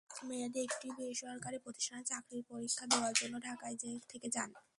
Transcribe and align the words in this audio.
মেহেদি 0.27 0.59
একটি 0.67 0.87
বেসরকারি 0.97 1.57
প্রতিষ্ঠানে 1.65 2.03
চাকরির 2.03 2.43
পরীক্ষা 2.49 2.85
দেওয়ার 2.91 3.13
জন্য 3.15 3.35
ঢাকায় 3.47 3.75
থেকে 4.11 4.27
যান। 4.35 4.49